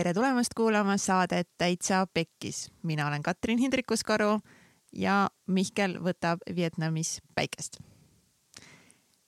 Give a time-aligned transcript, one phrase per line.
[0.00, 2.72] tere tulemast kuulama saadet Täitsa Pekkis.
[2.82, 4.40] mina olen Katrin Hindrikus-Karu
[4.92, 7.76] ja Mihkel võtab Vietnamis päikest.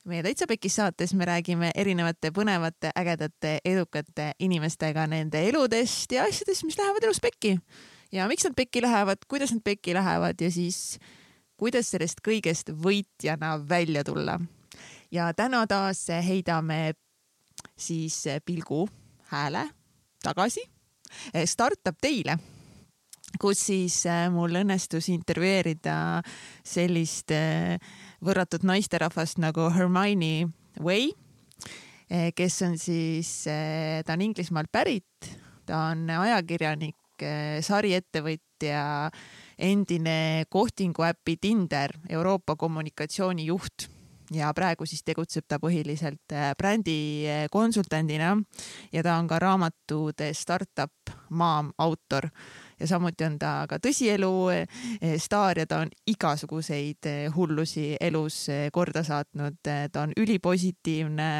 [0.04, 6.64] meie Täitsa Pekkis saates me räägime erinevate põnevate, ägedate, edukate inimestega nende eludest ja asjadest,
[6.64, 7.58] mis lähevad elus pekki.
[8.12, 10.98] ja miks nad pekki lähevad, kuidas nad pekki lähevad ja siis
[11.56, 14.40] kuidas sellest kõigest võitjana välja tulla.
[15.10, 16.94] ja täna taas heidame
[17.76, 18.88] siis pilgu
[19.28, 19.68] hääle
[20.22, 20.62] tagasi
[21.32, 22.36] eh, Startup Day'le,
[23.40, 25.96] kus siis eh, mul õnnestus intervjueerida
[26.66, 27.76] sellist eh,
[28.22, 31.10] võrratut naisterahvast nagu Hermione Way,
[32.36, 35.28] kes on siis, ta on Inglismaalt pärit,
[35.68, 37.24] ta on ajakirjanik,
[37.64, 38.82] sariettevõtja,
[39.60, 43.88] endine kohtinguäpi Tinder Euroopa kommunikatsioonijuht
[44.34, 48.32] ja praegu siis tegutseb ta põhiliselt äh, brändikonsultandina
[48.92, 52.28] ja ta on ka raamatu The Startup Mom autor
[52.80, 58.46] ja samuti on ta ka tõsielu äh, staar ja ta on igasuguseid äh, hullusi elus
[58.72, 61.30] korda saatnud, ta on ülipositiivne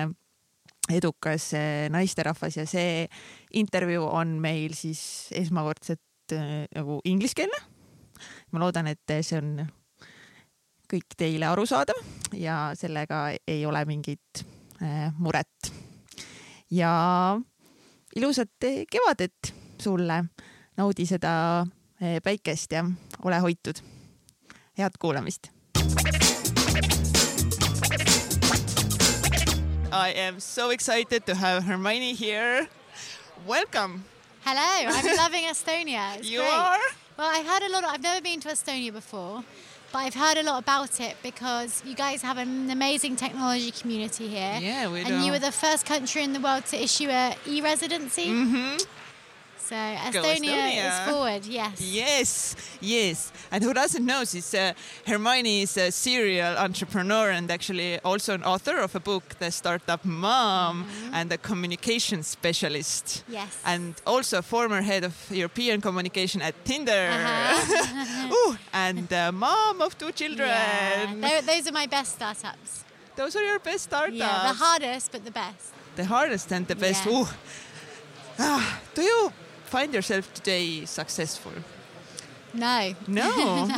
[0.93, 1.53] edukas
[1.91, 3.05] naisterahvas ja see
[3.55, 6.35] intervjuu on meil siis esmakordselt
[6.75, 7.59] nagu ingliskeelne.
[8.53, 9.67] ma loodan, et see on
[10.93, 11.99] kõik teile arusaadav
[12.37, 14.45] ja sellega ei ole mingit
[14.83, 15.73] äh, muret.
[16.71, 17.39] ja
[18.17, 20.25] ilusat kevadet sulle,
[20.77, 22.85] naudi seda äh, päikest ja
[23.25, 23.81] ole hoitud.
[24.79, 25.49] head kuulamist.
[29.93, 32.67] I am so excited to have Hermione here.
[33.47, 34.05] Welcome.
[34.41, 36.17] Hello, I'm loving Estonia.
[36.17, 36.53] It's you great.
[36.53, 36.81] are?
[37.19, 37.85] Well, I've heard a lot.
[37.85, 39.45] Of, I've never been to Estonia before,
[39.93, 44.29] but I've heard a lot about it because you guys have an amazing technology community
[44.29, 44.59] here.
[44.61, 48.29] Yeah, we and you were the first country in the world to issue a e-residency.
[48.29, 48.77] Mm-hmm.
[49.73, 50.87] So Estonia, Estonia.
[50.87, 51.47] is forward.
[51.47, 51.81] Yes.
[51.81, 53.33] Yes, yes.
[53.51, 54.75] And who doesn't know is uh,
[55.07, 60.05] Hermione is a serial entrepreneur and actually also an author of a book, The Startup
[60.05, 63.25] Mom, and a communication specialist.
[63.27, 63.59] Yes.
[63.65, 67.09] And also a former head of European communication at Tinder.
[67.11, 68.35] Uh-huh.
[68.35, 70.49] Ooh, and mom of two children.
[70.49, 71.41] Yeah.
[71.41, 72.85] Those are my best startups.
[73.17, 74.19] Those are your best startups.
[74.19, 75.73] Yeah, the hardest but the best.
[75.97, 77.07] The hardest and the best.
[77.07, 77.13] Yeah.
[77.13, 77.29] Ooh.
[78.39, 79.33] Ah, do you
[79.73, 81.53] find yourself today successful?
[82.53, 83.71] No, No.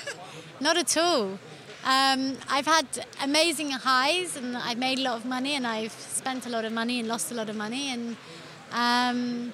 [0.66, 1.38] Not at all.
[1.84, 2.86] Um, I've had
[3.22, 6.72] amazing highs and I've made a lot of money and I've spent a lot of
[6.72, 8.16] money and lost a lot of money and
[8.72, 9.52] um,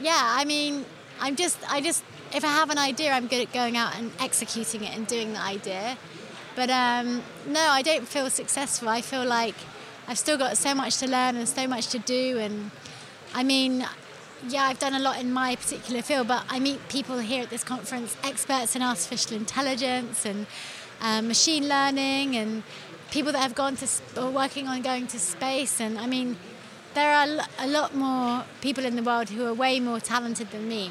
[0.00, 0.86] yeah, I mean,
[1.20, 2.02] I'm just, I just,
[2.34, 5.34] if I have an idea, I'm good at going out and executing it and doing
[5.34, 5.98] the idea.
[6.56, 8.88] But um, no, I don't feel successful.
[8.88, 9.56] I feel like
[10.08, 12.38] I've still got so much to learn and so much to do.
[12.38, 12.70] And
[13.34, 13.86] I mean,
[14.48, 17.50] yeah, I've done a lot in my particular field, but I meet people here at
[17.50, 20.46] this conference, experts in artificial intelligence and
[21.00, 22.62] um, machine learning, and
[23.10, 23.86] people that have gone to
[24.16, 25.80] or working on going to space.
[25.80, 26.36] And I mean,
[26.94, 27.26] there are
[27.58, 30.90] a lot more people in the world who are way more talented than me.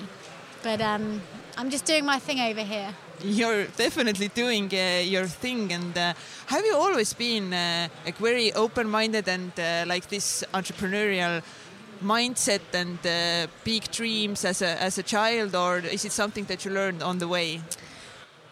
[0.64, 1.22] But um,
[1.58, 2.94] I'm just doing my thing over here.
[3.24, 5.74] You're definitely doing uh, your thing.
[5.74, 6.14] And uh,
[6.48, 11.42] have you always been uh, like very open-minded and uh, like this entrepreneurial
[12.02, 16.66] mindset and uh, big dreams as a as a child, or is it something that
[16.66, 17.62] you learned on the way?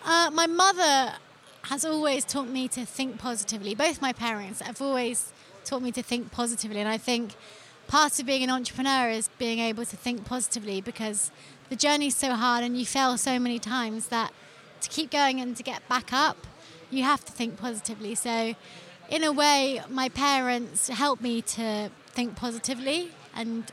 [0.03, 1.13] Uh, my mother
[1.63, 3.75] has always taught me to think positively.
[3.75, 5.33] Both my parents have always
[5.65, 7.35] taught me to think positively, and I think
[7.87, 11.31] part of being an entrepreneur is being able to think positively because
[11.69, 14.31] the journey's so hard and you fail so many times that
[14.81, 16.37] to keep going and to get back up,
[16.89, 18.15] you have to think positively.
[18.15, 18.55] So,
[19.09, 23.63] in a way, my parents helped me to think positively and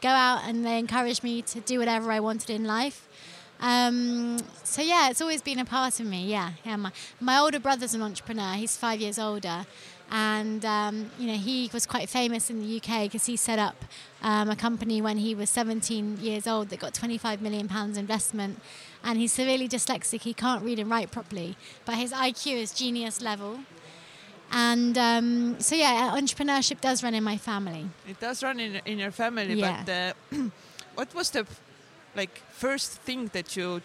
[0.00, 3.08] go out and they encouraged me to do whatever I wanted in life.
[3.60, 6.26] Um, so yeah, it's always been a part of me.
[6.26, 6.76] Yeah, yeah.
[6.76, 8.54] My, my older brother's an entrepreneur.
[8.54, 9.64] He's five years older,
[10.10, 13.84] and um, you know he was quite famous in the UK because he set up
[14.22, 18.60] um, a company when he was 17 years old that got 25 million pounds investment.
[19.02, 20.22] And he's severely dyslexic.
[20.22, 23.60] He can't read and write properly, but his IQ is genius level.
[24.52, 27.86] And um, so yeah, entrepreneurship does run in my family.
[28.08, 29.82] It does run in in your family, Yeah.
[29.84, 30.48] but uh,
[30.94, 31.44] what was the
[32.16, 33.80] like first thing that you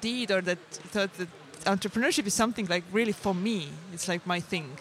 [0.00, 0.58] did, or that
[0.92, 1.28] thought that
[1.64, 3.68] entrepreneurship is something like really for me?
[3.92, 4.78] It's like my thing.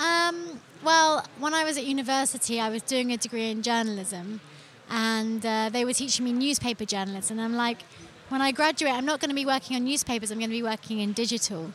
[0.00, 4.40] Um, well, when I was at university, I was doing a degree in journalism,
[4.88, 7.38] and uh, they were teaching me newspaper journalism.
[7.38, 7.82] And I'm like,
[8.28, 10.30] when I graduate, I'm not going to be working on newspapers.
[10.30, 11.72] I'm going to be working in digital.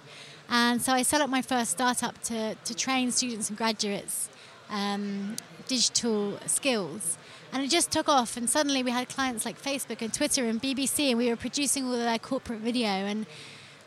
[0.56, 4.30] And so I set up my first startup to, to train students and graduates
[4.70, 5.36] um,
[5.68, 7.18] digital skills.
[7.52, 10.62] And it just took off, and suddenly we had clients like Facebook and Twitter and
[10.62, 12.88] BBC, and we were producing all of their corporate video.
[12.88, 13.26] And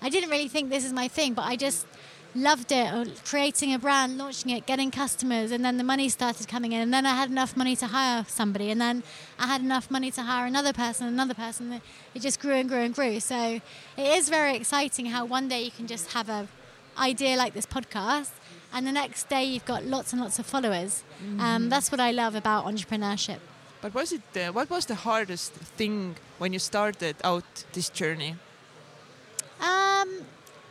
[0.02, 1.86] I didn't really think this is my thing, but I just
[2.34, 6.72] loved it creating a brand, launching it, getting customers, and then the money started coming
[6.72, 9.04] in, and then I had enough money to hire somebody, and then
[9.38, 11.80] I had enough money to hire another person, another person.
[12.14, 13.20] It just grew and grew and grew.
[13.20, 13.60] So
[13.96, 16.48] it is very exciting how one day you can just have a
[16.98, 18.30] idea like this podcast,
[18.72, 21.02] and the next day you've got lots and lots of followers.
[21.22, 21.40] Mm-hmm.
[21.40, 23.38] Um, that's what I love about entrepreneurship.
[23.80, 28.36] But was it uh, what was the hardest thing when you started out this journey?
[29.60, 30.08] Um,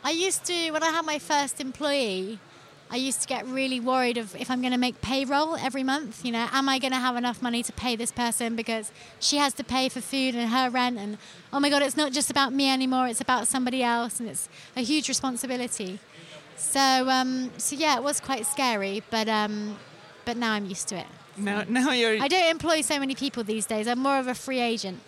[0.04, 2.40] I used to when I had my first employee.
[2.92, 6.24] I used to get really worried of if I'm going to make payroll every month.
[6.24, 9.38] You know, am I going to have enough money to pay this person because she
[9.38, 11.00] has to pay for food and her rent?
[11.00, 11.18] And
[11.52, 14.48] oh my God, it's not just about me anymore; it's about somebody else, and it's
[14.76, 16.00] a huge responsibility.
[16.58, 19.78] So, um, so yeah, it was quite scary, but um,
[20.26, 21.08] but now I'm used to it.
[21.38, 22.22] Now, now you're.
[22.22, 23.88] I don't employ so many people these days.
[23.88, 25.00] I'm more of a free agent.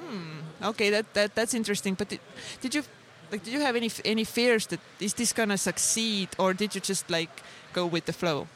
[0.00, 0.40] Hmm.
[0.62, 1.94] Okay, that, that that's interesting.
[1.94, 2.20] But did,
[2.60, 2.82] did you
[3.30, 6.80] like did you have any any fears that is this gonna succeed, or did you
[6.80, 7.42] just like
[7.72, 8.48] go with the flow?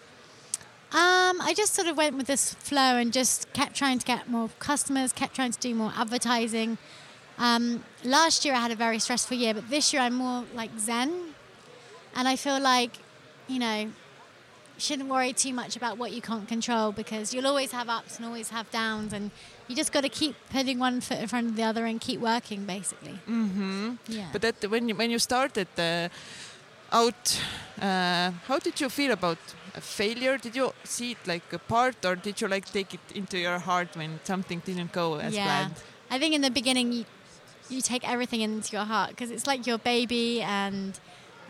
[0.92, 4.28] Um, I just sort of went with this flow and just kept trying to get
[4.28, 6.76] more customers, kept trying to do more advertising.
[7.38, 10.70] Um, last year I had a very stressful year, but this year I'm more like
[10.78, 11.34] zen,
[12.14, 12.98] and I feel like,
[13.48, 13.90] you know,
[14.78, 18.26] shouldn't worry too much about what you can't control because you'll always have ups and
[18.26, 19.30] always have downs, and
[19.68, 22.20] you just got to keep putting one foot in front of the other and keep
[22.20, 23.18] working, basically.
[23.28, 23.94] Mm-hmm.
[24.08, 24.28] Yeah.
[24.32, 26.08] But that when you when you started uh,
[26.92, 27.40] out,
[27.80, 29.38] uh, how did you feel about
[29.74, 30.36] a failure?
[30.38, 33.58] Did you see it like a part, or did you like take it into your
[33.58, 35.44] heart when something didn't go as yeah.
[35.44, 35.74] planned?
[36.10, 37.04] I think in the beginning you
[37.70, 41.00] you take everything into your heart because it's like your baby and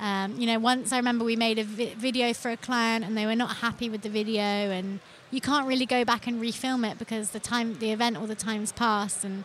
[0.02, 3.16] um, you know, once I remember we made a vi- video for a client and
[3.16, 4.99] they were not happy with the video, and
[5.31, 8.34] you can't really go back and refilm it because the time, the event, all the
[8.34, 9.44] time's passed, and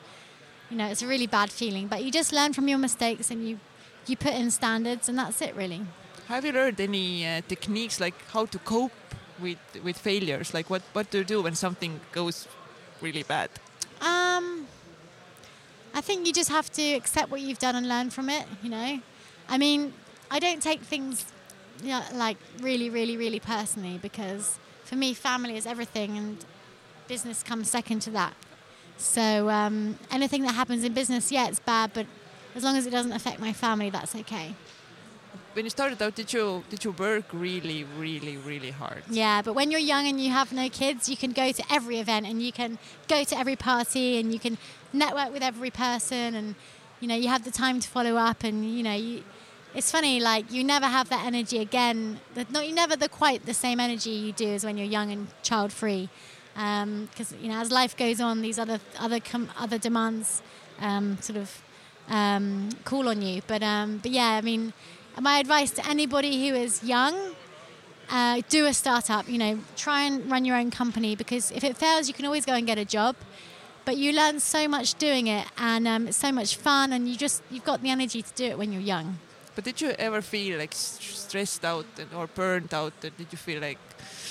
[0.71, 1.85] you know, it's a really bad feeling.
[1.87, 3.59] But you just learn from your mistakes and you
[4.07, 5.81] you put in standards, and that's it, really.
[6.27, 8.91] Have you learned any uh, techniques like how to cope
[9.39, 10.55] with with failures?
[10.55, 12.47] Like what what to do when something goes
[12.99, 13.51] really bad?
[14.01, 14.65] Um,
[15.93, 18.47] I think you just have to accept what you've done and learn from it.
[18.63, 19.01] You know,
[19.47, 19.93] I mean,
[20.29, 21.25] I don't take things
[21.81, 26.45] you know, like really, really, really personally because for me, family is everything, and
[27.07, 28.33] business comes second to that.
[28.97, 32.05] So um, anything that happens in business, yeah, it's bad, but
[32.55, 34.55] as long as it doesn't affect my family, that's okay.
[35.53, 39.03] When you started out, did you did you work really, really, really hard?
[39.09, 41.99] Yeah, but when you're young and you have no kids, you can go to every
[41.99, 42.77] event and you can
[43.07, 44.57] go to every party and you can
[44.93, 46.55] network with every person and
[46.99, 49.23] you know you have the time to follow up and you know you
[49.77, 52.19] it's funny, like you never have that energy again.
[52.49, 55.27] Not you never the quite the same energy you do as when you're young and
[55.43, 56.09] child free,
[56.55, 60.41] because um, you know as life goes on, these other other com- other demands
[60.79, 61.61] um, sort of
[62.09, 63.43] um, call on you.
[63.45, 64.73] But um, but yeah, I mean,
[65.21, 67.35] my advice to anybody who is young.
[68.09, 71.75] Uh, do a startup, you know, try and run your own company because if it
[71.75, 73.17] fails, you can always go and get a job
[73.83, 77.17] but you learn so much doing it and um, it's so much fun and you
[77.17, 79.17] just you've got the energy to do it when you're young
[79.57, 82.93] but did you ever feel like stressed out or burned out?
[83.03, 83.79] Or did you feel like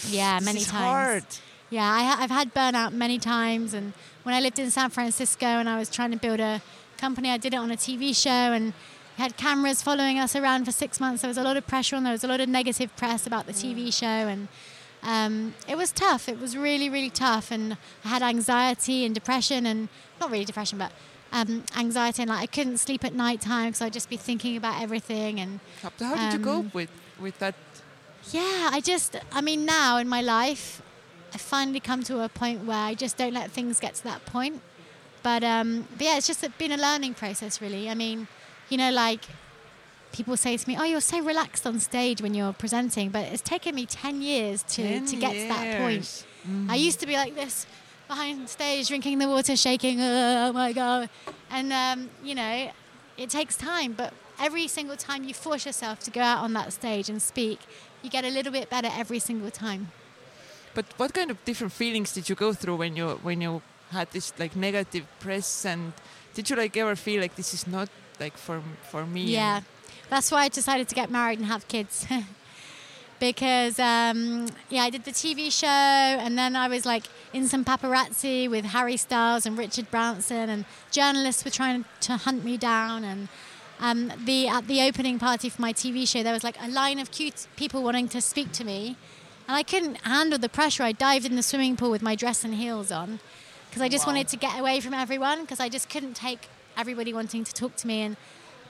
[0.08, 0.70] yeah, many times.
[0.70, 1.24] Hard.
[1.68, 3.92] Yeah, I, have had burnout many times, and
[4.22, 6.62] when I lived in San Francisco and I was trying to build a
[6.96, 8.72] company, I did it on a TV show and
[9.16, 11.22] had cameras following us around for six months.
[11.22, 12.04] There was a lot of pressure on.
[12.04, 14.46] There was a lot of negative press about the TV show, and
[15.02, 16.28] um, it was tough.
[16.28, 19.88] It was really, really tough, and I had anxiety and depression, and
[20.20, 20.92] not really depression, but
[21.32, 24.56] um, anxiety and like I couldn't sleep at night time because I'd just be thinking
[24.56, 25.40] about everything.
[25.40, 26.90] And how, did um, you cope with
[27.20, 27.54] with that?
[28.30, 30.82] Yeah, I just I mean now in my life,
[31.34, 34.24] I finally come to a point where I just don't let things get to that
[34.26, 34.62] point.
[35.22, 37.90] But um, but yeah, it's just been a learning process really.
[37.90, 38.28] I mean,
[38.68, 39.24] you know, like
[40.12, 43.42] people say to me, "Oh, you're so relaxed on stage when you're presenting," but it's
[43.42, 45.42] taken me ten years to 10 to get years.
[45.42, 46.02] to that point.
[46.02, 46.70] Mm-hmm.
[46.70, 47.66] I used to be like this
[48.08, 51.08] behind stage drinking the water, shaking, oh my God.
[51.50, 52.70] And, um, you know,
[53.16, 56.72] it takes time, but every single time you force yourself to go out on that
[56.72, 57.60] stage and speak,
[58.02, 59.88] you get a little bit better every single time.
[60.74, 64.10] But what kind of different feelings did you go through when you when you had
[64.10, 65.92] this like negative press and
[66.34, 67.88] did you like ever feel like this is not
[68.20, 69.22] like for for me?
[69.22, 69.62] Yeah,
[70.10, 72.06] that's why I decided to get married and have kids.
[73.18, 77.64] because um, yeah, I did the TV show, and then I was like in some
[77.64, 83.04] paparazzi with Harry Styles and Richard Branson, and journalists were trying to hunt me down.
[83.04, 83.28] And
[83.80, 86.98] um, the at the opening party for my TV show, there was like a line
[86.98, 88.96] of cute people wanting to speak to me,
[89.48, 90.82] and I couldn't handle the pressure.
[90.82, 93.20] I dived in the swimming pool with my dress and heels on
[93.68, 94.12] because I just Wow.
[94.12, 97.76] wanted to get away from everyone because I just couldn't take everybody wanting to talk
[97.76, 98.02] to me.
[98.02, 98.16] And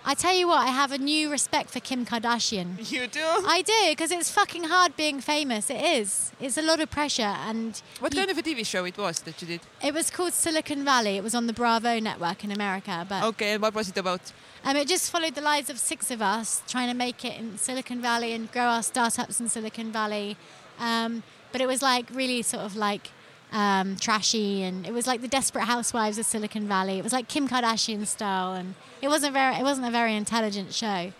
[0.08, 2.68] I tell you what, I have a new respect for Kim Kardashian.
[2.92, 3.20] You do?
[3.24, 5.68] I do because it's fucking hard being famous.
[5.68, 6.30] It is.
[6.40, 9.18] It's a lot of pressure, and what you- kind of a TV show it was
[9.20, 9.60] that you did?
[9.82, 11.16] it was called Silicon Valley.
[11.16, 14.20] It was on the Bravo network in America, but Okay, and what was it about?
[14.64, 17.58] um, it just followed the lives of six of us trying to make it in
[17.58, 20.36] Silicon Valley and grow our startups in Silicon Valley.
[20.78, 21.22] Um,
[21.52, 23.10] but it was like really sort of like
[23.52, 26.98] um, trashy, and it was like the Desperate Housewives of Silicon Valley.
[26.98, 29.54] It was like Kim Kardashian style, and it wasn't very.
[29.56, 31.12] It wasn't a very intelligent show,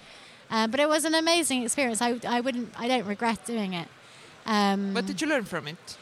[0.50, 2.02] uh, but it was an amazing experience.
[2.02, 2.72] I, I wouldn't.
[2.78, 3.88] I don't regret doing it.
[4.46, 5.96] Um, What did you learn from it?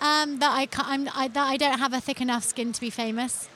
[0.00, 2.80] um, that I, ca- I'm, I that I don't have a thick enough skin to
[2.80, 3.48] be famous.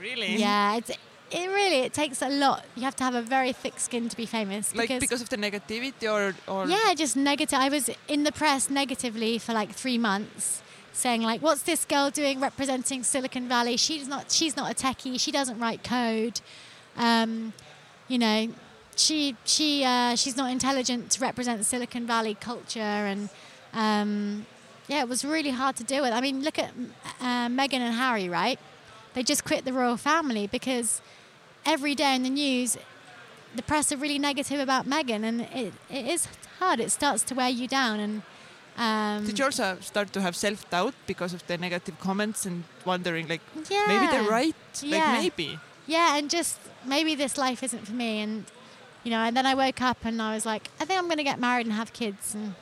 [0.00, 0.36] Really?
[0.36, 0.90] Yeah, it's
[1.30, 2.64] it really it takes a lot.
[2.76, 4.74] You have to have a very thick skin to be famous.
[4.74, 7.58] Like because, because of the negativity or or yeah, just negative.
[7.58, 10.62] I was in the press negatively for like three months,
[10.96, 13.76] saying like, "What's this girl doing representing Silicon Valley?
[13.76, 14.30] She's not.
[14.30, 15.20] She's not a techie.
[15.20, 16.40] She doesn't write code.
[16.96, 17.52] Um,
[18.08, 18.48] you know,
[18.96, 23.28] she she uh, she's not intelligent to represent Silicon Valley culture and."
[23.72, 24.46] Um,
[24.88, 26.12] yeah, it was really hard to deal with.
[26.12, 26.70] I mean, look at
[27.20, 28.58] uh, Meghan and Harry, right?
[29.14, 31.00] They just quit the royal family because
[31.64, 32.76] every day in the news,
[33.54, 36.80] the press are really negative about Meghan, and it, it is hard.
[36.80, 37.98] It starts to wear you down.
[37.98, 38.22] And
[38.76, 42.64] um, Did you also start to have self doubt because of the negative comments and
[42.84, 43.40] wondering like
[43.70, 44.54] yeah, maybe they're right?
[44.82, 44.98] Yeah.
[44.98, 45.58] Like maybe.
[45.86, 48.20] Yeah, and just maybe this life isn't for me.
[48.20, 48.44] And
[49.02, 51.18] you know, and then I woke up and I was like, I think I'm going
[51.18, 52.54] to get married and have kids, and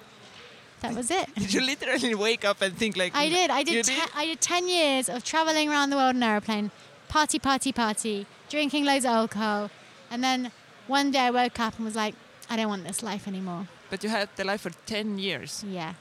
[0.82, 1.34] that was it.
[1.36, 3.50] Did you literally wake up and think like I did.
[3.50, 3.86] I did.
[3.86, 3.98] did?
[4.14, 6.70] I did ten years of traveling around the world in an airplane,
[7.08, 9.70] party, party, party, drinking loads of alcohol,
[10.10, 10.52] and then
[10.86, 12.14] one day I woke up and was like,
[12.48, 13.66] I don't want this life anymore.
[13.90, 15.64] But you had the life for 10 years.
[15.66, 15.94] Yeah,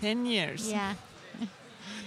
[0.00, 0.70] 10 years.
[0.70, 0.94] yeah,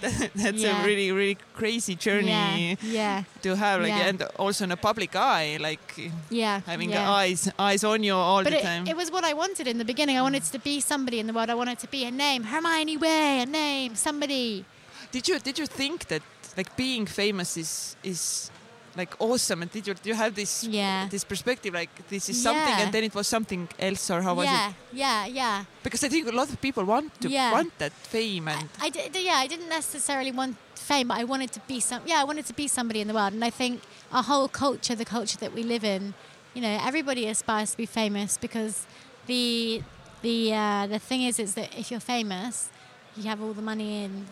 [0.00, 0.82] That's Yeah.
[0.82, 5.14] a really, really crazy journey yeah, yeah, to have, like, and also in a public
[5.16, 6.60] eye, like yeah.
[6.66, 8.86] having eyes eyes on you all But the it, time.
[8.86, 10.18] it was what I wanted in the beginning.
[10.18, 11.48] I wanted to be somebody in the world.
[11.50, 14.64] I wanted to be a name, Hermione Way, a name, somebody.
[15.12, 16.22] did you did you think that
[16.56, 18.50] like being famous is is
[18.96, 19.62] like awesome?
[19.62, 21.08] And did you you have this Yeah.
[21.10, 24.46] this perspective like this is something and then it was something else or how was
[24.46, 24.74] yeah, it?
[24.92, 25.64] yeah, yeah.
[25.82, 27.52] Because I think a lot of people want to Yeah.
[27.52, 31.50] want that fame and I did, yeah, I didn't necessarily want fame, but I wanted
[31.52, 32.02] to be some.
[32.06, 33.80] Yeah, I wanted to be somebody in the world, and I think
[34.12, 36.14] our whole culture, the culture that we live in,
[36.54, 38.86] you know, everybody aspires to be famous because
[39.26, 39.82] the
[40.22, 42.70] the uh, the thing is, is that if you're famous,
[43.16, 44.26] you have all the money and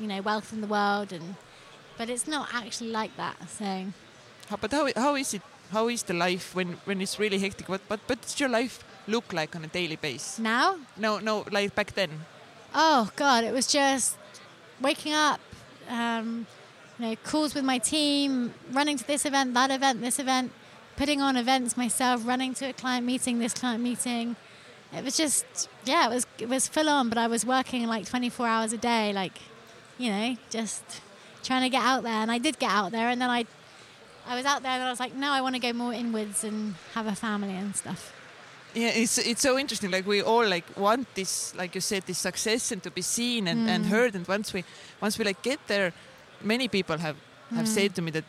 [0.00, 1.36] you know wealth in the world, and
[1.98, 3.36] but it's not actually like that.
[3.48, 3.86] So
[4.50, 5.42] But how how is it?
[5.72, 7.68] How is the life when when it's really hectic?
[7.68, 10.38] What but but does your life look like on a daily basis?
[10.38, 12.10] now, No, no, like back then.
[12.74, 14.16] Oh God, it was just
[14.80, 15.40] waking up,
[15.88, 16.46] um,
[16.98, 20.52] you know, calls with my team, running to this event, that event, this event,
[20.96, 24.36] putting on events myself, running to a client meeting, this client meeting.
[24.92, 28.06] It was just, yeah, it was it was full on, but I was working like
[28.06, 29.38] 24 hours a day, like,
[29.98, 30.82] you know, just
[31.42, 33.44] trying to get out there, and I did get out there, and then I,
[34.26, 36.44] I was out there, and I was like, no, I want to go more inwards
[36.44, 38.12] and have a family and stuff.
[38.74, 39.92] Yeah, it's it's so interesting.
[39.92, 43.46] Like we all like want this, like you said, this success and to be seen
[43.48, 43.88] and, and Mm.
[43.90, 44.14] heard.
[44.16, 44.64] And once we
[45.00, 45.92] once we like get there,
[46.42, 47.16] many people have
[47.54, 47.74] have Mm.
[47.74, 48.24] said to me that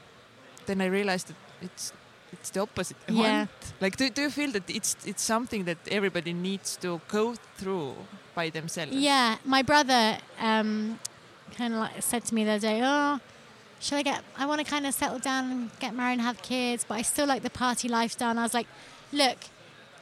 [0.68, 1.94] then I realized that it's
[2.32, 2.98] it's the opposite.
[3.10, 3.22] I Yeah.
[3.40, 3.50] want.
[3.82, 7.96] Like do, do you feel that it's it's something that everybody needs to go through
[8.36, 8.94] by themselves?
[8.94, 11.00] Yeah, my brother um,
[11.58, 13.20] kind of like said to me the other day, "Oh,
[13.86, 14.24] should I get?
[14.36, 17.04] I want to kind of settle down and get married and have kids, but I
[17.04, 18.66] still like the party lifestyle." And I was like,
[19.14, 19.38] "Look,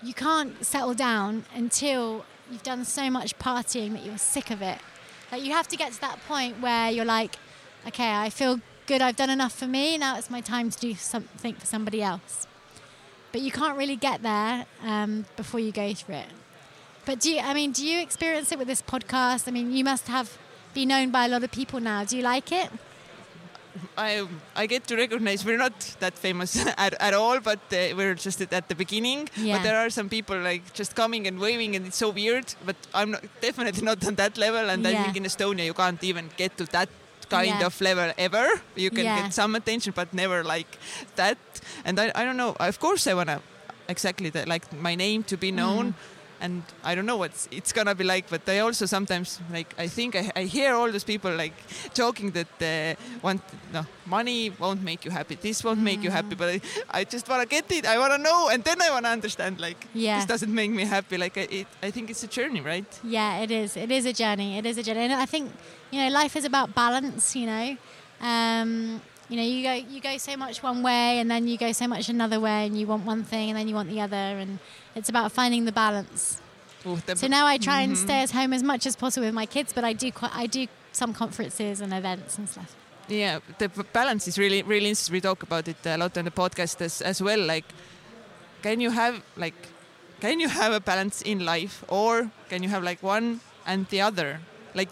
[0.01, 4.77] you can't settle down until you've done so much partying that you're sick of it.
[5.33, 7.35] Like you have to get to that point where you're like,
[7.85, 9.01] okay, I feel good.
[9.01, 9.97] I've done enough for me.
[9.97, 12.47] Now it's my time to do something for somebody else."
[13.33, 16.27] But you can't really get there um, before you go through it.
[17.03, 19.45] But do you, I mean, do you experience it with this podcast?
[19.49, 20.37] I mean, you must have
[20.73, 22.05] been known by a lot of people now.
[22.05, 22.69] Do you like it?
[23.97, 28.15] I I get to recognize we're not that famous at, at all, but uh, we're
[28.15, 29.29] just at, at the beginning.
[29.35, 29.57] Yeah.
[29.57, 32.45] But there are some people like just coming and waving, and it's so weird.
[32.65, 34.69] But I'm not, definitely not on that level.
[34.69, 35.03] And I Yeah.
[35.03, 36.89] think in Estonia you can't even get to that
[37.29, 37.65] kind Yeah.
[37.65, 38.47] of level ever.
[38.75, 40.67] You can get some attention, but never like
[41.15, 41.37] that.
[41.85, 42.55] And I, I don't know.
[42.59, 43.41] Of course, I wanna
[43.87, 45.85] exactly that, like my name to be known.
[45.93, 45.95] Mm.
[46.43, 48.25] And I don't know what it's gonna be like.
[48.29, 51.53] But I also sometimes like I think I, I hear all those people like
[51.93, 56.35] joking that uh, want no money won't make you happy, this won't make you happy,
[56.35, 56.61] but I,
[56.99, 60.17] I just wanna get it, I wanna know, and then I wanna understand like Yeah.
[60.17, 61.17] this doesn't make me happy.
[61.17, 62.85] Like I, it, I think it's a journey, right?
[63.03, 63.77] Yeah, it is.
[63.77, 64.57] It is a journey.
[64.57, 64.99] It is a journey.
[65.01, 65.49] And I think,
[65.91, 67.77] you know, life is about balance, you know.
[68.21, 71.71] Um, you know, you go you go so much one way and then you go
[71.71, 74.15] so much another way and you want one thing and then you want the other
[74.43, 74.59] and
[74.95, 76.39] it's about finding the balance.
[77.15, 77.97] So now I try and Mhm.
[78.07, 80.47] stay at home as much as possible with my kids, but I do quite, I
[80.47, 82.75] do some conferences and events and stuff.
[83.07, 85.13] Yeah, the balance is really, really interesting.
[85.13, 87.39] We talk about it a lot on the podcast as, as well.
[87.39, 87.65] Like,
[88.61, 89.55] can you have like,
[90.19, 94.01] can you have a balance in life, or can you have like one and the
[94.01, 94.39] other?
[94.73, 94.89] Like,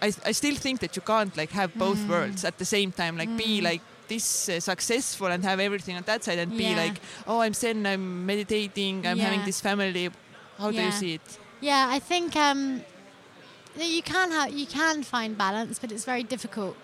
[0.00, 2.08] I, I still think that you can't like have both Mm.
[2.08, 3.16] worlds at the same time.
[3.18, 3.64] Like, be Mm.
[3.64, 7.54] like this uh, successful and have everything on that side, and be like, oh, I'm
[7.54, 10.10] zen, I'm meditating, I'm having this family.
[10.58, 11.38] How do you see it?
[11.60, 12.82] Yeah, I think um,
[13.76, 16.76] you can have you can find balance, but it's very difficult.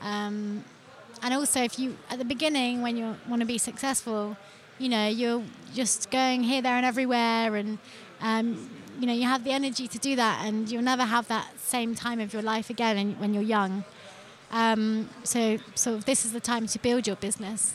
[0.00, 0.64] Um,
[1.22, 4.36] and also, if you at the beginning when you want to be successful,
[4.78, 5.42] you know you're
[5.74, 7.78] just going here, there, and everywhere, and
[8.20, 8.70] um,
[9.00, 11.94] you know you have the energy to do that, and you'll never have that same
[11.94, 13.84] time of your life again and when you're young.
[14.50, 17.74] Um, so, sort of, this is the time to build your business.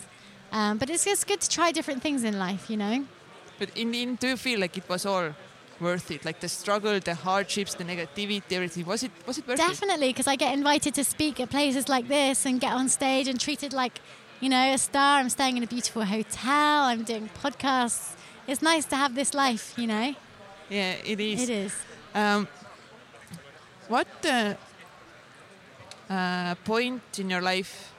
[0.52, 3.06] Um, but it's just good to try different things in life, you know.
[3.60, 5.34] But in the end, do you feel like it was all
[5.80, 6.26] worth it?
[6.26, 8.86] Like the struggle, the hardships, the negativity, everything.
[8.86, 9.68] Was it was it worth it?
[9.68, 13.28] Definitely, because I get invited to speak at places like this and get on stage
[13.28, 14.00] and treated like,
[14.42, 15.20] you know, a star.
[15.20, 16.84] I'm staying in a beautiful hotel.
[16.84, 18.16] I'm doing podcasts.
[18.48, 20.16] It's nice to have this life, you know.
[20.70, 21.44] Yeah, it is.
[21.44, 21.74] It is.
[22.14, 22.48] Um,
[23.88, 24.56] what uh,
[26.14, 27.94] uh, point in your life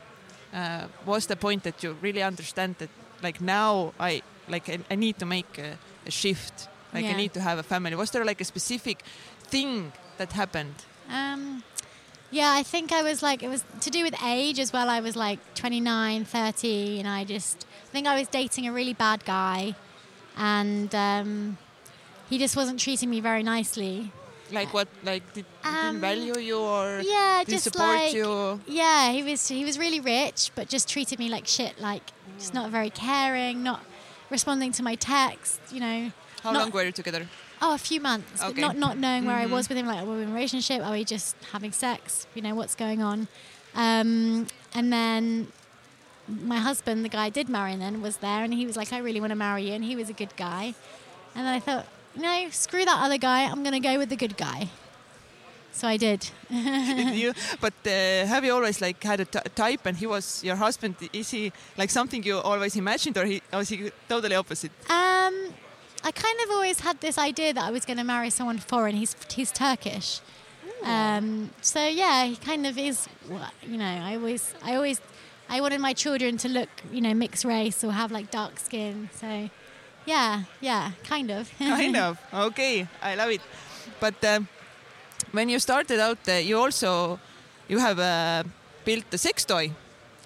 [0.52, 2.90] uh, was the point that you really understand that,
[3.22, 6.68] like now, I like I, I need to make a, a shift.
[6.92, 7.96] Like I need to have a family.
[7.96, 9.02] Was there like a specific
[9.50, 10.74] thing that happened?
[11.10, 11.64] Um,
[12.30, 14.88] yeah, I think I was like, it was to do with age as well.
[14.88, 18.94] I was like 29, 30, and I just, I think I was dating a really
[18.94, 19.74] bad guy,
[20.36, 21.58] and um,
[22.30, 24.12] he just wasn't treating me very nicely.
[24.52, 24.88] Like what?
[25.02, 28.60] Like did, didn't Um, value you or Yeah, didn't just support like, you?
[28.66, 31.80] Yeah, he was he was really rich, but just treated me like shit.
[31.80, 32.02] Like
[32.38, 33.80] just not very caring, not
[34.30, 35.60] responding to my text.
[35.72, 37.26] You know, How not- long were you together?
[37.62, 38.60] oh, a few months, but Okay.
[38.60, 39.50] not not knowing where I Mhm.
[39.56, 39.86] was with him.
[39.86, 40.82] Like, are we in a relationship?
[40.84, 42.26] Are we just having sex?
[42.34, 43.28] You know, what's going on?
[43.74, 45.48] Um, and then
[46.28, 48.98] my husband, the guy I did marry, then was there, and he was like, "I
[48.98, 50.74] really want to marry you," and he was a good guy.
[51.34, 53.44] And then I thought, no, screw that other guy.
[53.44, 54.68] I'm gonna go with the good guy.
[55.72, 56.30] So I did.
[57.14, 60.56] You, but uh, have you always like had a t- type, and he was your
[60.56, 60.94] husband?
[61.12, 64.72] Is he like something you always imagined, or he or is he totally opposite?
[64.88, 65.34] Um,
[66.04, 68.94] I kind of always had this idea that I was going to marry someone foreign.
[68.96, 70.20] He's he's Turkish,
[70.84, 73.08] um, so yeah, he kind of is.
[73.66, 75.00] You know, I always I always
[75.48, 79.08] I wanted my children to look, you know, mixed race or have like dark skin.
[79.14, 79.50] So,
[80.06, 81.50] yeah, yeah, kind of.
[81.58, 82.18] kind of.
[82.32, 83.40] Okay, I love it.
[84.00, 84.48] But um,
[85.32, 87.18] when you started out, uh, you also
[87.68, 88.42] you have uh,
[88.84, 89.70] built a sex toy.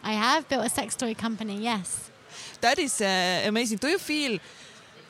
[0.02, 1.56] I have built a sex toy company.
[1.58, 2.10] Yes.
[2.60, 3.78] That is uh, amazing.
[3.78, 4.38] Do you feel?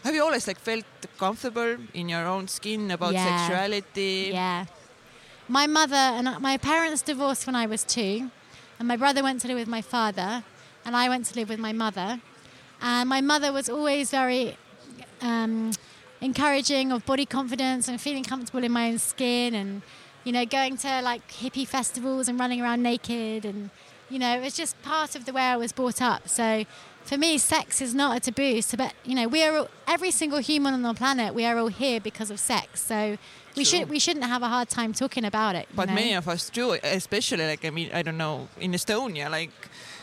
[0.05, 0.85] Have you always like felt
[1.19, 3.27] comfortable in your own skin about Yeah.
[3.27, 4.31] sexuality?
[4.33, 4.65] Yeah.
[5.49, 8.31] My mother and my parents divorced when I was two,
[8.79, 10.43] and my brother went to live with my father,
[10.85, 12.21] and I went to live with my mother.
[12.81, 14.57] And my mother was always very
[15.21, 15.73] um,
[16.21, 19.83] encouraging of body confidence and feeling comfortable in my own skin, and
[20.25, 23.71] you know, going to like hippie festivals and running around naked, and
[24.09, 26.29] you know, it was just part of the way I was brought up.
[26.29, 26.65] So.
[27.05, 28.61] For me, sex is not a taboo.
[28.61, 31.35] So, but you know, we are all, every single human on the planet.
[31.35, 32.83] We are all here because of sex.
[32.83, 33.17] So,
[33.57, 33.79] we True.
[33.79, 35.69] should we shouldn't have a hard time talking about it.
[35.75, 35.95] But know?
[35.95, 39.51] many of us do, especially like I mean, I don't know, in Estonia, like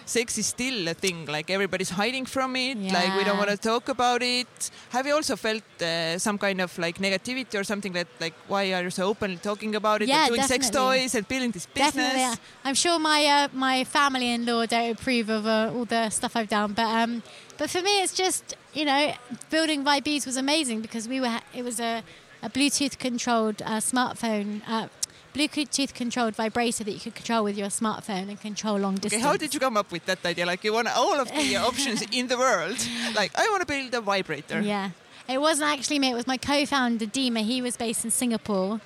[0.05, 1.25] sex is still a thing.
[1.25, 2.77] Like everybody's hiding from it.
[2.77, 4.71] Like we don't want to talk about it.
[4.89, 8.73] Have you also felt uh, some kind of like negativity or something that like why
[8.73, 10.07] are you so openly talking about it?
[10.09, 11.93] Yeah, and doing sex toys and building this business.
[11.93, 12.35] Definitely, yeah.
[12.63, 16.73] I'm sure my uh, my family-in-law don't approve of uh, all the stuff I've done,
[16.73, 17.23] but um,
[17.57, 19.13] but for me, it's just you know,
[19.49, 22.03] building Vibease was amazing because we were it was a,
[22.43, 24.89] a Bluetooth-controlled uh, smartphone, uh,
[25.35, 29.21] Bluetooth-controlled vibrator that you could control with your smartphone and control long distance.
[29.21, 30.45] Okay, how did you come up with that idea?
[30.45, 32.77] Like you want all of the options in the world.
[33.13, 34.61] Like I want to build a vibrator.
[34.61, 34.91] Yeah.
[35.27, 37.41] It wasn't actually me, it was my co founder, Dima.
[37.41, 38.79] He was based in Singapore.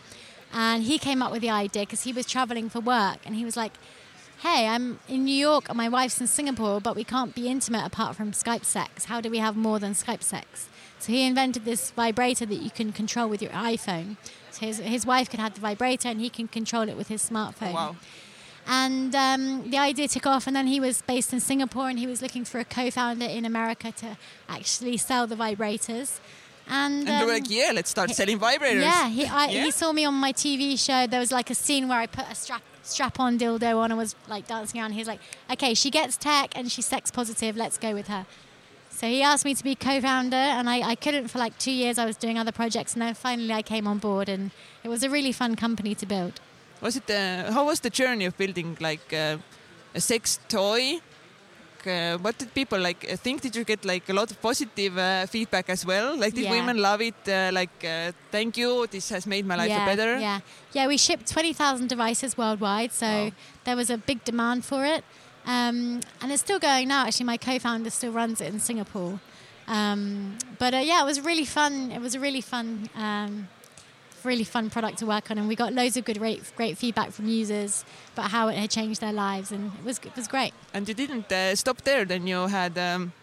[0.52, 3.20] And he came up with the idea because he was traveling for work.
[3.26, 3.74] And he was like,
[4.40, 7.86] hey, I'm in New York and my wife's in Singapore, but we can't be intimate
[7.86, 9.06] apart from Skype sex.
[9.06, 10.70] How do we have more than Skype sex?
[10.98, 14.18] So he invented this vibrator that you can control with your iPhone.
[14.52, 17.28] So his, his wife could have the vibrator and he can control it with his
[17.30, 17.74] smartphone.
[17.74, 17.96] Wow.
[18.68, 22.06] And um, the idea took off, and then he was based in Singapore, and he
[22.06, 26.20] was looking for a co-founder in America to actually sell the vibrators.
[26.68, 28.82] And, And they were um, like, yeah, let's start he- selling vibrators.
[28.82, 29.64] yeah, he, I, Yeah?
[29.64, 31.08] he saw me on my TV show.
[31.08, 34.16] There was like a scene where I put a strap strap-on dildo on and was
[34.28, 34.92] like dancing around.
[34.94, 35.20] He's like,
[35.52, 37.56] "Okay, she gets tech and she's sex positive.
[37.58, 38.26] Let's go with her."
[39.00, 41.98] So he asked me to be co-founder, and I, I couldn't for like two years.
[41.98, 44.52] I was doing other projects, and then finally I came on board, and
[44.84, 46.42] it was a really fun company to build.
[46.82, 47.10] Was it?
[47.10, 49.38] Uh, how was the journey of building like uh,
[49.96, 51.00] a sex toy?
[51.88, 53.40] Uh, what did people like uh, think?
[53.40, 56.18] Did you get like a lot of positive uh, feedback as well?
[56.18, 56.52] Like, did Yeah.
[56.52, 57.16] women love it?
[57.26, 58.86] Uh, like, uh, thank you.
[58.92, 60.20] This has made my life yeah, better.
[60.20, 60.40] Yeah,
[60.74, 60.88] yeah.
[60.88, 63.32] We shipped twenty thousand devices worldwide, so Wow.
[63.64, 65.06] there was a big demand for it,
[65.50, 65.78] um,
[66.22, 67.02] and it's still going now.
[67.08, 69.20] Actually, my co-founder still runs it in Singapore.
[69.68, 71.92] Um, but uh, yeah, it was really fun.
[71.92, 73.48] It was a really fun, um,
[74.24, 77.10] really fun product to work on, and we got loads of good, great, great feedback
[77.12, 77.84] from users
[78.14, 80.54] about how it had changed their lives, and it was it was great.
[80.74, 82.06] And you didn't uh, stop there.
[82.06, 83.14] Then you had um,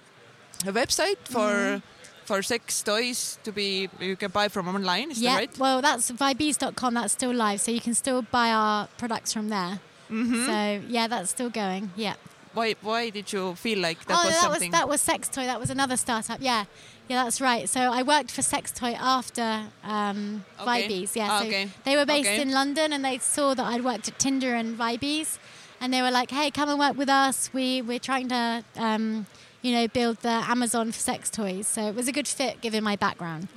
[0.66, 1.80] a website for Mm-hmm.
[2.24, 5.10] for sex toys to be you can buy from online.
[5.12, 5.58] Is yeah, that right?
[5.58, 6.94] well, that's vibease.com.
[6.94, 9.78] That's still live, so you can still buy our products from there.
[10.10, 10.46] Mm-hmm.
[10.46, 11.90] So yeah, that's still going.
[11.96, 12.14] Yeah.
[12.54, 14.70] Why why did you feel like that oh, was that something?
[14.70, 15.44] was that was Sex Toy.
[15.44, 16.38] That was another startup.
[16.40, 16.64] Yeah,
[17.08, 17.68] yeah, that's right.
[17.68, 20.88] So I worked for Sex Toy after um, Okay.
[20.88, 21.14] Vibease.
[21.16, 21.68] Yeah, Ah, so okay.
[21.84, 22.40] they were based Okay.
[22.40, 25.38] in London, and they saw that I'd worked at Tinder and Vibease,
[25.80, 27.50] and they were like, "Hey, come and work with us.
[27.52, 29.26] We we're trying to." Um,
[29.62, 31.66] you know, build the Amazon for sex toys.
[31.66, 33.48] So it was a good fit given my background.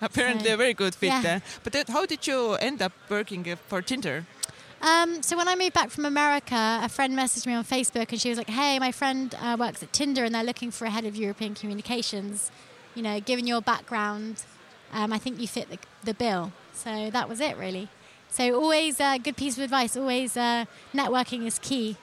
[0.00, 1.20] Apparently So, a very good fit yeah.
[1.22, 1.42] there.
[1.62, 4.24] But how did you end up working uh, for Tinder?
[4.84, 8.20] Um, so when I moved back from America, a friend messaged me on Facebook and
[8.20, 10.90] she was like, "Hey, my friend uh, works at Tinder and they're looking for a
[10.90, 12.50] head of European communications.
[12.94, 14.42] You know, given your background,
[14.92, 17.88] um, I think you fit the, the bill." So that was it, really.
[18.28, 19.96] So always a good piece of advice.
[19.96, 21.96] Always uh, networking is key.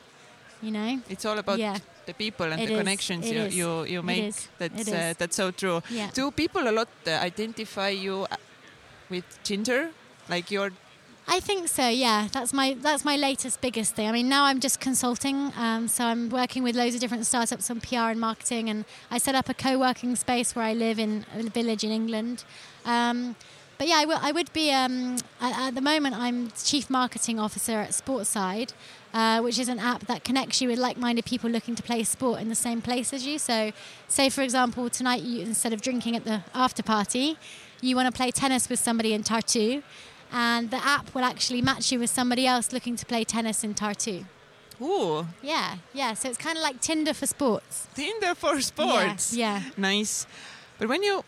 [0.62, 1.02] You know.
[1.10, 1.78] It's all about Yeah.
[2.08, 2.80] the people and It the is.
[2.80, 4.34] connections you, you, you make.
[4.58, 5.82] That's uh, that's so true.
[5.90, 6.10] Yeah.
[6.14, 8.38] Do people a lot uh, identify you uh,
[9.10, 9.90] with Tinder?
[10.30, 10.72] Like you're
[11.28, 11.88] I think so.
[11.88, 14.08] Yeah, that's my that's my latest biggest thing.
[14.08, 17.70] I mean, now I'm just consulting, um, so I'm working with loads of different startups
[17.70, 21.26] on PR and marketing, and I set up a co-working space where I live in
[21.38, 22.44] a village in England.
[22.86, 23.36] Um,
[23.78, 26.16] but yeah, I would be um, at, at the moment.
[26.16, 28.74] I'm chief marketing officer at Sportside,
[29.12, 32.42] uh, which is an app that connects you with like-minded people looking to play sport
[32.42, 33.40] in the same place as you.
[33.40, 33.72] So,
[34.08, 37.38] say for example, tonight you instead of drinking at the after party,
[37.82, 39.82] you want to play tennis with somebody in Tartu
[40.32, 43.74] and the app will actually match you with somebody else looking to play tennis in
[43.74, 44.26] Tartu.
[44.82, 46.14] ooh Yeah, yeah.
[46.14, 47.88] So it's kind of like Tinder for sports.
[47.94, 49.34] Tinder for sports.
[49.34, 49.70] Yeah, yeah.
[49.78, 50.26] Nice.
[50.80, 51.24] But when you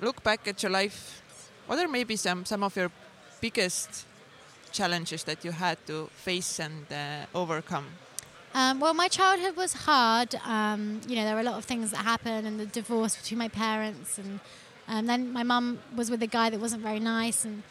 [0.00, 1.22] look back at your life,
[1.66, 2.90] what are maybe some some of your
[3.40, 4.04] biggest
[4.72, 7.86] challenges that you had to face and uh, overcome?
[8.54, 10.34] Um, well, my childhood was hard.
[10.44, 13.38] Um, you know, there were a lot of things that happened, and the divorce between
[13.38, 14.40] my parents, and
[14.88, 17.62] um, then my mum was with a guy that wasn't very nice, and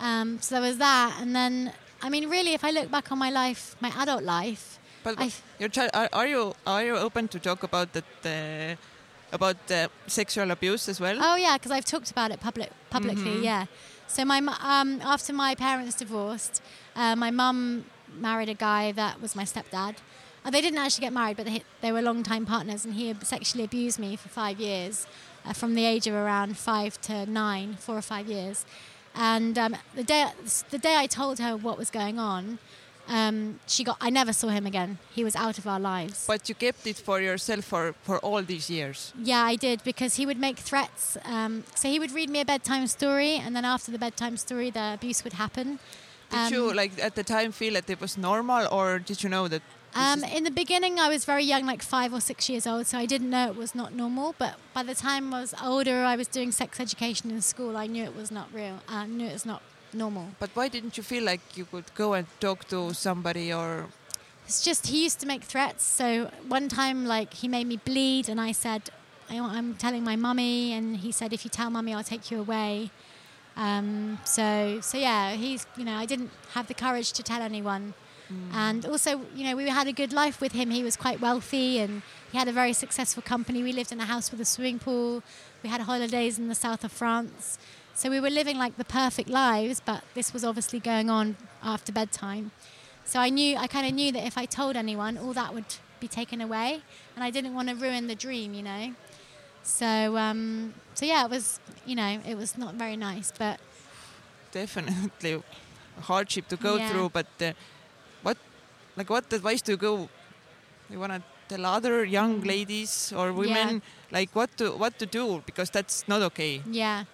[0.00, 1.18] um, so there was that.
[1.20, 4.78] And then, I mean, really, if I look back on my life, my adult life,
[5.02, 8.74] But I- your child, are, are you are you open to talk about that uh,
[9.32, 11.16] about uh, sexual abuse as well?
[11.20, 13.36] Oh yeah, because I've talked about it public publicly.
[13.36, 13.42] Mhm.
[13.44, 13.66] Yeah.
[14.08, 16.60] So my um, after my parents divorced,
[16.96, 17.84] uh, my mum
[18.20, 19.94] married a guy that was my stepdad.
[20.44, 23.64] Uh, they didn't actually get married, but they, they were long-time partners, and he sexually
[23.64, 25.06] abused me for five years,
[25.44, 28.64] uh, from the age of around five to nine, four or five years.
[29.16, 30.26] And um, the day
[30.70, 32.58] the day I told her what was going on,
[33.08, 33.96] um, she got.
[34.00, 34.98] I never saw him again.
[35.14, 36.24] He was out of our lives.
[36.26, 39.12] But you kept it for yourself for, for all these years.
[39.22, 41.16] Yeah, I did because he would make threats.
[41.24, 44.70] Um, so he would read me a bedtime story, and then after the bedtime story,
[44.70, 45.78] the abuse would happen.
[46.30, 49.30] Did Um, you like at the time feel that it was normal, or did you
[49.30, 49.62] know that?
[49.96, 52.98] Um, in the beginning, I was very young, like five or six years old, so
[52.98, 54.34] I didn't know it was not normal.
[54.38, 57.76] But by the time I was older, I was doing sex education in school.
[57.76, 58.80] I knew it was not real.
[58.88, 60.26] I knew it was not normal.
[60.38, 63.86] but why didn't you feel like you could go and talk to somebody, or
[64.46, 65.84] It's just he used to make threats.
[65.84, 68.82] So one time, like he made me bleed, and I said,
[69.30, 72.38] I- "I'm telling my mummy," and he said, "If you tell mummy, I'll take you
[72.40, 72.90] away."
[73.56, 77.94] Um, so, so yeah, he's you know I didn't have the courage to tell anyone,
[78.52, 80.70] and also you know we had a good life with him.
[80.70, 83.62] He was quite wealthy, and he had a very successful company.
[83.62, 85.22] We lived in a house with a swimming pool.
[85.62, 87.58] We had holidays in the south of France.
[87.94, 91.92] So we were living like the perfect lives, but this was obviously going on after
[91.92, 92.50] bedtime.
[93.04, 95.64] So I knew, I kind of knew that if I told anyone, all that would
[96.00, 96.82] be taken away,
[97.14, 98.94] and I didn't want to ruin the dream, you know.
[99.62, 103.60] So um, so yeah, it was you know it was not very nice, but
[104.52, 105.32] definitely
[105.98, 106.88] a hardship to go Yeah.
[106.90, 107.10] through.
[107.10, 107.52] But uh,
[108.96, 110.08] like, what advice do you go?
[110.90, 115.70] You wanna tell other young ladies or women like what to what to do because
[115.70, 116.62] that's not okay.
[116.70, 117.04] Yeah.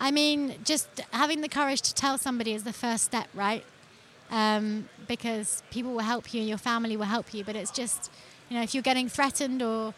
[0.00, 3.64] I mean, just having the courage to tell somebody is the first step, right?
[4.30, 7.42] Um, because people will help you and your family will help you.
[7.42, 8.10] But it's just,
[8.48, 9.94] you know, if you're getting threatened or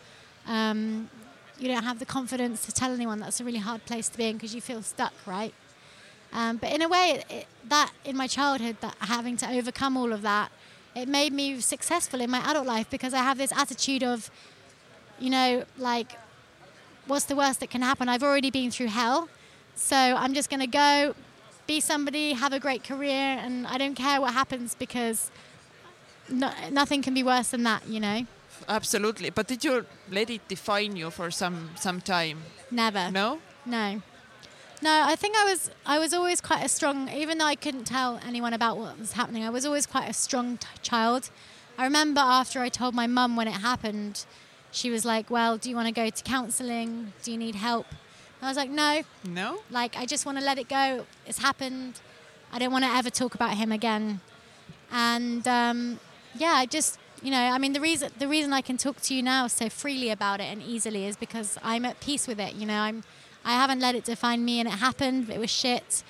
[0.47, 1.11] um,
[1.59, 4.25] you don't have the confidence to tell anyone, that's a really hard place to be
[4.25, 5.53] in because you feel stuck, right?
[6.33, 10.13] Um, but in a way, it, that in my childhood, that having to overcome all
[10.13, 10.51] of that,
[10.95, 14.31] it made me successful in my adult life because I have this attitude of,
[15.19, 16.13] you know, like
[17.07, 18.09] what's the worst that can happen?
[18.09, 19.29] I've already been through hell.
[19.75, 21.15] So I'm just going to go
[21.67, 25.31] be somebody, have a great career, and I don't care what happens because
[26.29, 28.27] no, nothing can be worse than that, you know?
[28.69, 29.31] Absolutely.
[29.31, 32.43] But did you let it define you for some some time?
[32.71, 33.11] Never.
[33.11, 33.39] No.
[33.65, 34.03] No.
[34.83, 37.85] No, I think I was I was always quite a strong even though I couldn't
[37.85, 39.45] tell anyone about what was happening.
[39.45, 41.31] I was always quite a strong t- child.
[41.77, 44.25] I remember after I told my mum when it happened,
[44.71, 47.13] she was like, "Well, do you want to go to counseling?
[47.23, 47.87] Do you need help?"
[48.43, 49.61] I was like, "No, No.
[49.71, 51.07] Like, I just want to let it go.
[51.27, 52.01] It's happened.
[52.53, 54.21] I don't want to ever talk about him again.
[54.91, 56.01] And um,
[56.35, 59.15] yeah, I just, you know, I mean, the reason the reason I can talk to
[59.15, 62.55] you now so freely about it and easily is because I'm at peace with it.
[62.55, 63.05] You know, I'm
[63.45, 65.31] I haven't let it define me, and it happened.
[65.31, 66.03] It was shit,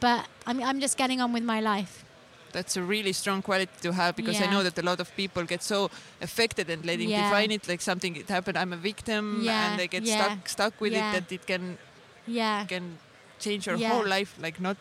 [0.00, 2.04] but I'm I'm just getting on with my life.
[2.52, 5.44] That's a really strong quality to have because I know that a lot of people
[5.44, 5.90] get so
[6.22, 7.22] affected and letting Yeah.
[7.24, 8.56] define it like something it happened.
[8.56, 11.10] I'm a victim, Yeah, and they get yeah, stuck stuck with yeah.
[11.10, 11.76] it that it can
[12.26, 12.64] Yeah.
[12.66, 12.98] can
[13.38, 13.92] change your Yeah.
[13.92, 14.76] whole life, like not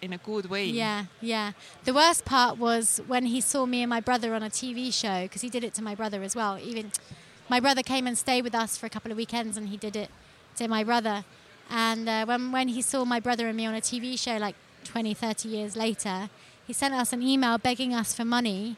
[0.00, 0.64] in a good way.
[0.66, 1.52] Yeah, yeah.
[1.84, 5.22] The worst part was when he saw me and my brother on a TV show
[5.24, 6.58] because he did it to my brother as well.
[6.58, 6.90] Even
[7.48, 9.94] my brother came and stayed with us for a couple of weekends, and he did
[9.94, 10.10] it
[10.56, 11.24] to my brother.
[11.70, 14.54] And uh, when when he saw my brother and me on a TV show like
[14.84, 16.28] 20, 30 years later,
[16.66, 18.76] he sent us an email begging us for money,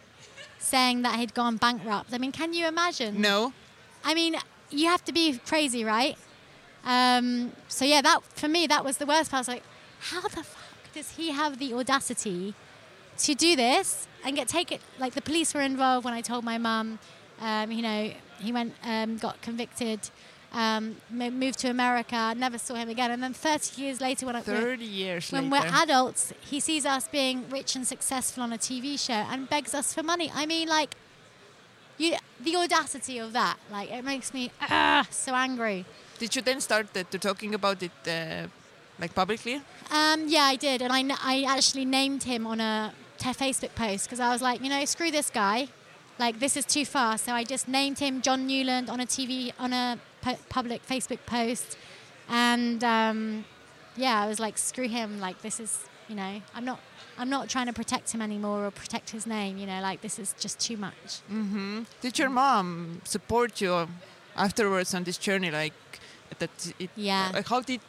[0.59, 2.13] saying that he'd gone bankrupt.
[2.13, 3.21] I mean, can you imagine?
[3.21, 3.53] No.
[4.05, 4.37] I mean,
[4.71, 6.17] you have to be crazy, right?
[6.85, 9.39] Um, so yeah, that for me that was the worst part.
[9.39, 9.63] I was like,
[9.99, 12.55] how the fuck does he have the audacity
[13.19, 14.79] to do this and get taken?
[14.99, 16.99] Like the police were involved when I told my mum.
[17.41, 20.01] Um, you know, he went, um, got convicted,
[20.57, 24.41] um, moved to America, never saw him again, and then 30 years later, when I,
[24.41, 25.67] Thirty years when later.
[25.67, 29.75] we're adults, he sees us being rich and successful on a TV show and begs
[29.75, 30.33] us for money.
[30.35, 30.95] I mean, like,
[31.99, 35.85] you, the audacity of that, like, it makes me ah, so angry.
[36.19, 38.47] Did you then start uh, to talking about it uh,
[38.99, 39.57] like publicly?
[39.91, 44.07] Um, yeah, I did, and I, n- I actually named him on a Facebook post
[44.07, 45.69] because I was like, you know, screw this guy,
[46.19, 47.19] like this is too far.
[47.19, 51.19] So I just named him John Newland on a TV on a pu- public Facebook
[51.27, 51.69] post,
[52.29, 53.45] and um,
[53.97, 55.73] yeah, I was like, screw him, like this is,
[56.09, 56.81] you know, I'm not.
[57.19, 60.19] I'm not trying to protect him anymore or protect his name, you know, like this
[60.19, 61.21] is just too much.
[61.29, 63.89] hmm Did your mom support you
[64.37, 65.51] afterwards on this journey?
[65.51, 65.73] Like
[66.39, 66.51] that?
[66.79, 67.31] It, Yeah.
[67.33, 67.81] Like how did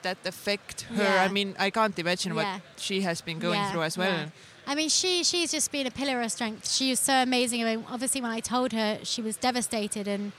[0.00, 1.02] that affect her?
[1.02, 1.24] Yeah.
[1.24, 2.38] I mean, I can't imagine Yeah.
[2.54, 4.32] what she has been going Yeah, through as well.
[4.66, 6.70] I mean, she she's just been a pillar of strength.
[6.70, 7.62] She was so amazing.
[7.62, 10.32] I mean, obviously, when I told her, she was devastated, and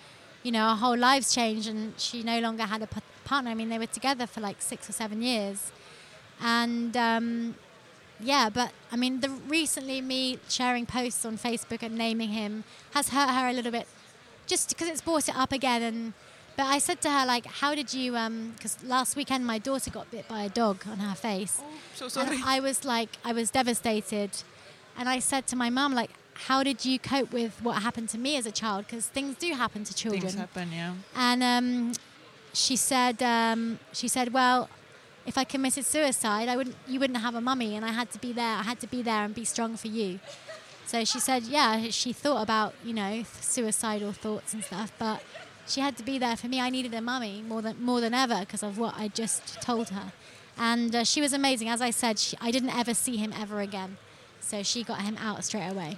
[0.43, 3.51] you know, our whole lives changed, and she no longer had a p- partner.
[3.51, 5.71] I mean, they were together for like six or seven years,
[6.41, 7.55] and um,
[8.19, 8.49] yeah.
[8.49, 13.29] But I mean, the recently me sharing posts on Facebook and naming him has hurt
[13.29, 13.87] her a little bit,
[14.47, 15.81] just because it's brought it up again.
[15.81, 16.13] And
[16.57, 18.13] but I said to her like, how did you?
[18.53, 21.59] Because last weekend my daughter got bit by a dog on her face.
[21.61, 22.41] Oh, So And sorry.
[22.43, 24.31] I was like, I was devastated.
[24.97, 28.17] And I said to my mum, like, how did you cope with what happened to
[28.17, 28.85] me as a child?
[28.87, 30.21] Because things do happen to children.
[30.21, 30.93] Things happen, yeah.
[31.15, 31.93] And um,
[32.53, 34.69] she said, um, she said, well,
[35.25, 38.19] if I committed suicide, I wouldn't, you wouldn't have a mummy, and I had to
[38.19, 38.57] be there.
[38.57, 40.19] I had to be there and be strong for you.
[40.85, 45.23] So she said, yeah, she thought about, you know, suicidal thoughts and stuff, but
[45.67, 46.59] she had to be there for me.
[46.59, 49.89] I needed a mummy more than more than ever because of what I just told
[49.89, 50.11] her.
[50.57, 51.69] And uh, she was amazing.
[51.69, 53.97] As I said, she, I didn't ever see him ever again.
[54.41, 55.97] So she got him out straight away.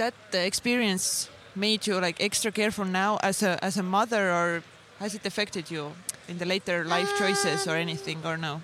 [0.00, 4.62] That experience made you like extra careful now as a as a mother, or
[4.98, 5.92] has it affected you
[6.28, 8.60] in the later life choices or anything, or no?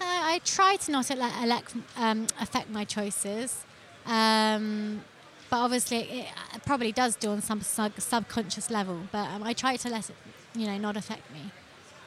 [0.00, 3.64] I, try to not ele- elect, um, affect my choices,
[4.06, 5.02] um,
[5.50, 8.98] but obviously it, it probably does do on some sub- subconscious level.
[9.12, 10.16] But um, I try to let it,
[10.54, 11.50] you know, not affect me.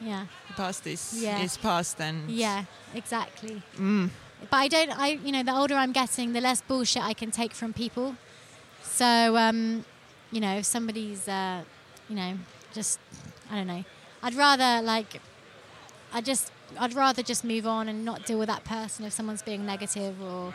[0.00, 0.26] Yeah,
[0.56, 1.42] Past is Yeah.
[1.44, 3.62] is past, and yeah, exactly.
[3.78, 4.10] Mm.
[4.50, 4.98] But I don't.
[4.98, 8.16] I you know, the older I'm getting, the less bullshit I can take from people.
[8.82, 9.84] So um,
[10.30, 11.62] you know, if somebody's uh,
[12.08, 12.34] you know
[12.72, 12.98] just
[13.50, 13.84] I don't know.
[14.22, 15.20] I'd rather like
[16.12, 19.42] I just I'd rather just move on and not deal with that person if someone's
[19.42, 20.54] being negative or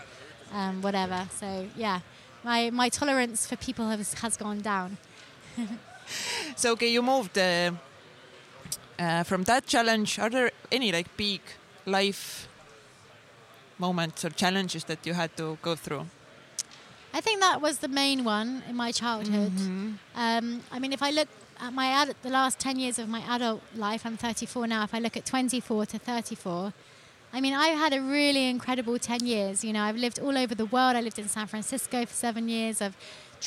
[0.53, 1.27] um, whatever.
[1.39, 1.99] So yeah,
[2.43, 4.97] my my tolerance for people has has gone down.
[6.55, 7.71] So okay, you moved uh,
[8.99, 10.19] uh, from that challenge.
[10.19, 11.41] Are there any like big
[11.85, 12.47] life
[13.85, 16.05] moments or challenges that you had to go through?
[17.13, 19.51] I think that was the main one in my childhood.
[19.57, 19.97] Mhm.
[20.15, 21.27] Um, I mean, if I look
[21.65, 24.83] at my ad- the last 10 years of my adult life, I'm 34 now.
[24.83, 26.73] If I look at 24 to 34,
[27.33, 29.55] I mean, I've had a really incredible 10 years.
[29.65, 30.95] You know, I've lived all over the world.
[30.99, 32.81] I lived in San Francisco for seven years.
[32.81, 32.95] I've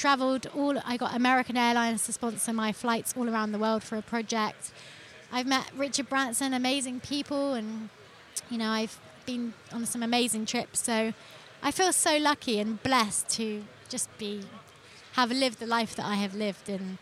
[0.03, 3.97] traveled all, I got American Airlines to sponsor my flights all around the world for
[3.97, 4.73] a project.
[5.33, 7.89] I've met Richard Branson, amazing people, and,
[8.51, 10.81] you know, I've been on some amazing trips.
[10.83, 11.13] So
[11.63, 14.43] I feel so lucky and blessed to just be,
[15.13, 16.69] have lived the life that I have lived.
[16.69, 16.99] And,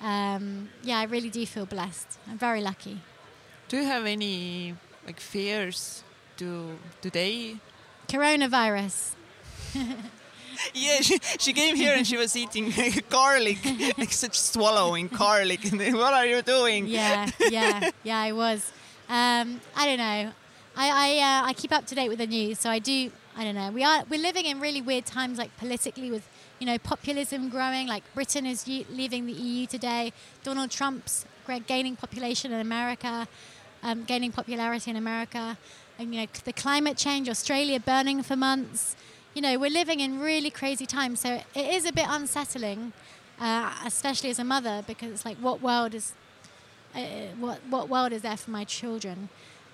[0.00, 2.18] um, yeah, I really do feel blessed.
[2.28, 3.00] I'm very lucky.
[3.68, 4.74] Do you have any
[5.06, 6.02] like fears
[6.36, 7.56] to today?
[8.08, 9.14] Coronavirus.
[10.72, 12.72] Yeah, she, she came here and she was eating
[13.08, 13.58] garlic,
[13.98, 15.64] like such swallowing garlic.
[15.64, 16.86] And what are you doing?
[16.86, 18.20] Yeah, yeah, yeah.
[18.20, 18.72] I was.
[19.08, 20.32] Um, I don't know.
[20.76, 23.10] I I, uh, I keep up to date with the news, so I do.
[23.36, 23.70] I don't know.
[23.70, 27.86] We are we're living in really weird times, like politically, with you know populism growing.
[27.86, 30.12] Like Britain is u- leaving the EU today.
[30.42, 31.26] Donald Trump's
[31.66, 33.28] gaining population in America,
[33.82, 35.58] um, gaining popularity in America,
[35.98, 37.28] and you know the climate change.
[37.28, 38.96] Australia burning for months.
[39.34, 42.92] You know we're living in really crazy times, so it is a bit unsettling,
[43.40, 46.14] uh, especially as a mother, because it's like what world is
[46.94, 47.00] uh,
[47.38, 49.28] what what world is there for my children.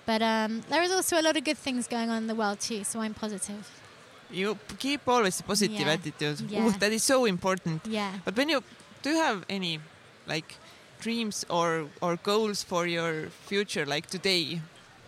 [0.05, 2.59] But um, there is also a lot of good things going on in the world
[2.59, 3.69] too, so I'm positive.
[4.31, 5.93] You keep always a positive Yeah.
[5.93, 6.41] attitude.
[6.49, 6.65] Yeah.
[6.65, 7.85] Ooh, that is so important.
[7.85, 8.11] Yeah.
[8.25, 8.63] But when you
[9.03, 9.79] do you have any
[10.27, 10.55] like
[11.01, 14.61] dreams or or goals for your future, like today?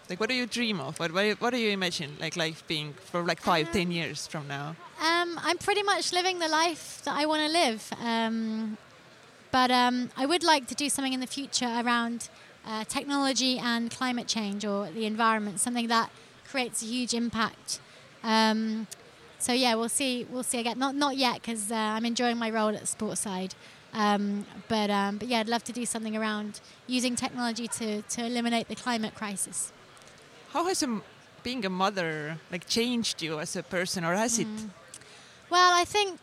[0.10, 1.00] Like what do you dream of?
[1.00, 3.90] What what do you, what do you imagine like life being for like five, ten
[3.92, 4.76] years from now?
[5.02, 7.90] Um, I'm pretty much living the life that I want to live.
[8.04, 8.78] Um,
[9.52, 12.28] but um, I would like to do something in the future around
[12.66, 16.10] uh, technology and climate change or the environment, something that
[16.50, 17.80] creates a huge impact.
[18.24, 18.88] Um,
[19.40, 20.26] so yeah, we'll see.
[20.30, 20.80] We'll see again.
[20.80, 23.56] Not not yet because uh, I'm enjoying my role at the sports side.
[23.94, 28.26] Um, but um, but yeah, I'd love to do something around using technology to to
[28.26, 29.72] eliminate the climate crisis.
[30.54, 31.04] How has a, m-
[31.44, 34.48] being a mother like changed you as a person, or has it?
[34.48, 34.70] Mm.
[35.50, 36.20] Well, I think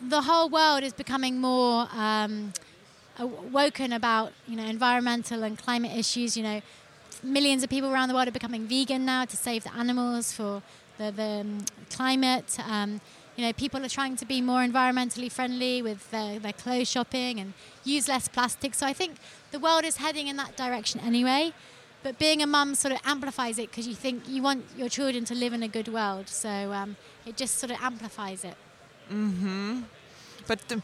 [0.00, 2.52] the whole world is becoming more um,
[3.18, 6.36] awoken about you know environmental and climate issues.
[6.36, 6.62] You know,
[7.22, 10.62] millions of people around the world are becoming vegan now to save the animals for
[10.98, 12.58] the, the um, climate.
[12.68, 13.00] Um,
[13.36, 17.40] you know, people are trying to be more environmentally friendly with their, their clothes shopping
[17.40, 18.74] and use less plastic.
[18.74, 19.16] So I think
[19.50, 21.52] the world is heading in that direction anyway.
[22.04, 25.24] But being a mum sort of amplifies it because you think you want your children
[25.24, 26.28] to live in a good world.
[26.28, 26.96] So um,
[27.26, 28.56] it just sort of amplifies it.
[29.10, 29.80] Mm-hmm.
[30.46, 30.82] But um,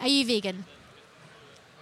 [0.00, 0.64] Are you vegan?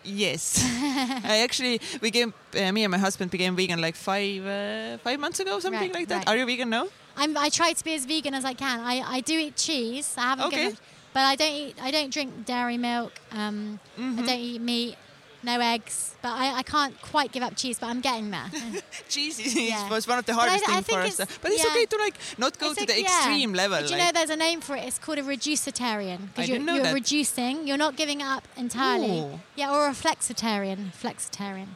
[0.04, 0.62] Yes,
[1.24, 2.32] I actually we came.
[2.54, 5.94] Uh, me and my husband became vegan like five uh, five months ago, something Right,
[5.94, 6.18] like that.
[6.18, 6.28] right.
[6.28, 6.86] Are you vegan now?
[7.16, 8.80] I'm, I try to be as vegan as I can.
[8.80, 10.14] I, I do eat cheese.
[10.18, 10.56] I haven't Okay.
[10.64, 10.78] given
[11.12, 11.76] but I don't eat.
[11.80, 13.12] I don't drink dairy milk.
[13.30, 14.26] Um, I Mhm.
[14.26, 14.96] don't eat meat.
[15.44, 16.14] No eggs.
[16.22, 17.78] But I, I can't quite give up cheese.
[17.78, 18.48] But I'm getting there.
[19.08, 19.88] Cheese is, Yeah.
[19.90, 21.16] was one of the hardest things for us.
[21.42, 21.70] But it's yeah.
[21.70, 23.06] okay to like not go It's to like- the yeah.
[23.18, 23.78] extreme level.
[23.80, 24.84] But you like- know, there's a name for it.
[24.88, 27.66] It's called a reducetarian because you're, know you're reducing.
[27.68, 29.20] You're not giving up entirely.
[29.20, 29.40] Ooh.
[29.56, 30.80] Yeah, or a flexitarian.
[31.02, 31.68] Flexitarian.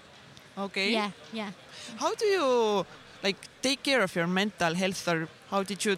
[0.57, 0.91] okay.
[0.93, 1.51] Yeah, yeah.
[1.99, 2.87] How do you
[3.23, 5.97] like take care of your mental health, or how did you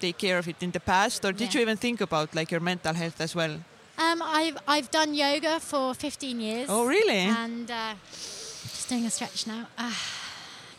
[0.00, 1.58] take care of it in the past, or did Yeah.
[1.58, 3.58] you even think about like your mental health as well?
[3.98, 6.68] Um, I've I've done yoga for 15 years.
[6.70, 7.18] Oh, really?
[7.18, 9.66] And uh, just doing a stretch now.
[9.76, 10.00] Ah,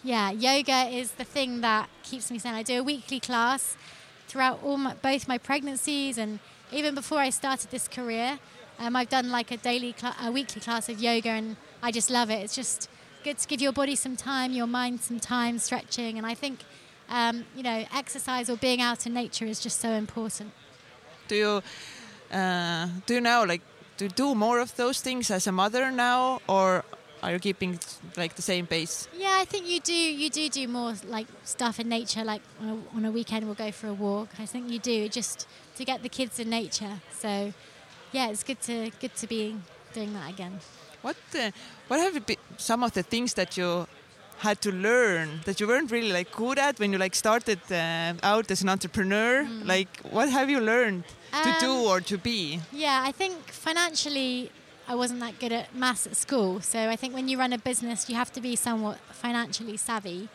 [0.03, 2.53] yeah, yoga is the thing that keeps me sane.
[2.53, 3.75] I do a weekly class
[4.29, 6.39] throughout all my, both my pregnancies and
[6.71, 8.39] even before I started this career.
[8.79, 12.10] Um, I've done like a daily, cla- a weekly class of yoga, and I just
[12.10, 12.36] love it.
[12.41, 12.89] It's just
[13.25, 16.60] good to give your body some time, your mind some time, stretching, and I think.
[17.12, 20.51] Um, you know, exercise or being out in nature is just so important.
[21.27, 21.63] Do you
[22.31, 23.61] uh, do you now like
[23.97, 26.83] to do more of those things as a mother now, or
[27.21, 27.79] are you keeping
[28.15, 29.07] like the same pace?
[29.17, 29.93] Yeah, I think you do.
[29.93, 32.23] You do do more like stuff in nature.
[32.23, 34.30] Like on a, on a weekend, we'll go for a walk.
[34.39, 37.01] I think you do just to get the kids in nature.
[37.17, 37.53] So,
[38.11, 39.55] yeah, it's good to good to be
[39.93, 40.59] doing that again.
[41.01, 41.51] What uh,
[41.88, 43.88] what have been some of the things that you
[44.39, 48.13] had to learn that you weren't really like good at when you like started uh,
[48.23, 49.43] out as an entrepreneur?
[49.43, 49.67] Mm.
[49.67, 51.03] Like what have you learned
[51.43, 52.59] to do Um, or to be?
[52.71, 54.51] Yeah, I think financially,
[54.87, 56.61] I wasn't that good at maths at school.
[56.61, 60.29] So I think when you run a business, you have to be somewhat financially savvy.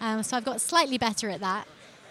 [0.00, 1.66] Um, so I've got slightly better at that.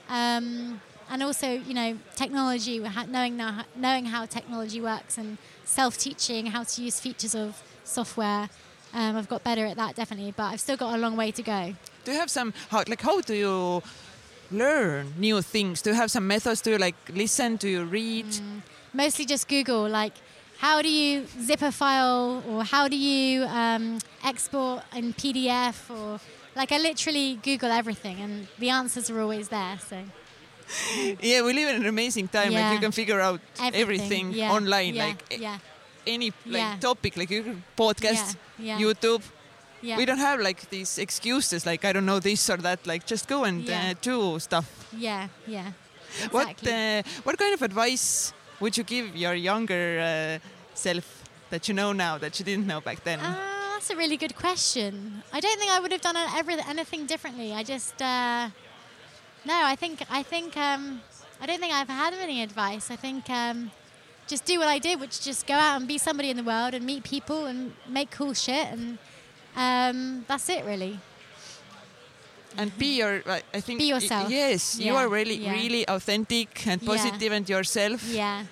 [0.09, 6.63] Um, and also, you know, technology, knowing now, knowing how technology works, and self-teaching how
[6.63, 8.49] to use features of software.
[8.95, 11.43] Um, I've got better at that definitely, but I've still got a long way to
[11.43, 11.75] go.
[12.05, 13.83] Do you have some how, like how do you
[14.51, 15.81] learn new things?
[15.81, 16.61] Do you have some methods?
[16.61, 17.57] Do you like listen?
[17.57, 18.27] Do you read?
[18.27, 18.61] Mm,
[18.93, 19.89] mostly just Google.
[19.89, 20.13] Like,
[20.59, 26.21] how do you zip a file, or how do you um, export in PDF, or
[26.55, 29.77] like I literally Google everything, and the answers are always there.
[29.89, 29.97] So.
[31.21, 32.53] yeah, we live in an amazing time.
[32.53, 32.61] Yeah.
[32.61, 34.51] Like you can figure out everything, everything yeah.
[34.53, 34.95] online.
[34.95, 35.05] Yeah.
[35.05, 35.57] Like yeah.
[36.07, 37.29] Any like topic, like
[37.77, 39.21] podcast, YouTube.
[39.81, 39.97] Yeah.
[39.97, 42.87] We don't have like these excuses, like I don't know this or that.
[42.87, 44.65] Like just go and uh, do stuff.
[44.97, 45.71] Yeah, yeah.
[46.23, 46.31] Exactly.
[46.31, 51.73] What uh, what kind of advice would you give your younger uh, self that you
[51.73, 53.19] know now that you didn't know back then?
[53.19, 53.35] Uh,
[53.73, 55.21] that's a really good question.
[55.33, 57.53] I don't think I would have done anything differently.
[57.53, 58.49] I just uh,
[59.45, 59.53] no.
[59.53, 61.01] I think I think um,
[61.41, 62.89] I don't think I've had any advice.
[62.89, 63.71] I think um,
[64.27, 66.73] just do what I did, which just go out and be somebody in the world
[66.73, 68.97] and meet people and make cool shit, and
[69.55, 70.99] um, that's it really.
[72.57, 73.21] And be your,
[73.53, 73.79] I think.
[73.79, 74.29] Be yourself.
[74.29, 74.87] Yes, yeah.
[74.87, 75.51] you are really, yeah.
[75.51, 77.37] really authentic and positive yeah.
[77.37, 78.07] and yourself.
[78.07, 78.45] Yeah.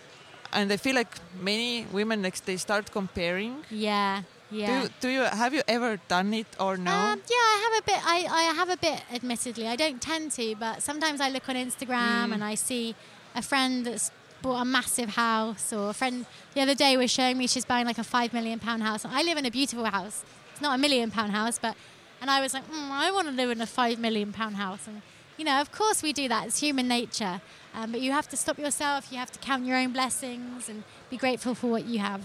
[0.51, 3.63] And I feel like many women, like, they start comparing.
[3.71, 4.24] Yeah.
[4.51, 4.67] Yeah.
[4.67, 6.91] Do you, do you have you ever done it or no?
[6.91, 7.99] Um, yeah, I have a bit.
[8.05, 9.01] I, I have a bit.
[9.11, 12.34] Admittedly, I don't tend to, but sometimes I look on Instagram mm.
[12.34, 12.93] and I see
[13.34, 14.11] a friend that's
[14.43, 17.87] bought a massive house, or a friend the other day was showing me she's buying
[17.87, 19.03] like a five million pound house.
[19.05, 20.23] I live in a beautiful house.
[20.51, 21.75] It's not a million pound house, but
[22.21, 24.85] and I was like, mm, I want to live in a five million pound house,
[24.85, 25.01] and
[25.37, 26.45] you know, of course we do that.
[26.45, 27.41] It's human nature,
[27.73, 29.11] um, but you have to stop yourself.
[29.11, 32.21] You have to count your own blessings and be grateful for what you have.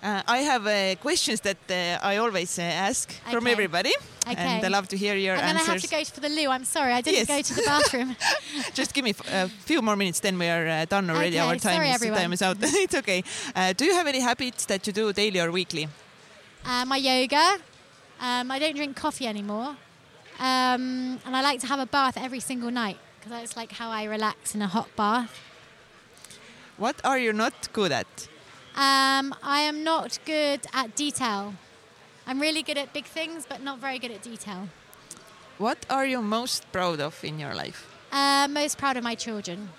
[0.00, 3.32] Uh, I have uh, questions that uh, I always uh, ask okay.
[3.32, 3.92] from everybody,
[4.28, 4.36] okay.
[4.36, 5.60] and I love to hear your and answers.
[5.60, 6.48] And I have to go for the loo.
[6.50, 7.26] I'm sorry, I didn't yes.
[7.26, 8.16] go to the bathroom.
[8.74, 11.40] Just give me a few more minutes, then we are uh, done already.
[11.40, 11.48] Okay.
[11.48, 12.18] Our time sorry, is everyone.
[12.18, 12.56] time is out.
[12.62, 13.24] it's okay.
[13.56, 15.88] Uh, do you have any habits that you do daily or weekly?
[16.64, 17.58] my yoga.
[18.20, 19.76] Um, I don't drink coffee anymore,
[20.38, 23.90] um, and I like to have a bath every single night because that's like how
[23.90, 25.40] I relax in a hot bath.
[26.76, 28.28] What are you not good at?
[28.78, 31.54] Um, I am not good at detail.
[32.28, 34.68] I'm really good at big things, but not very good at detail.
[35.58, 37.92] What are you most proud of in your life?
[38.12, 39.70] Uh, most proud of my children.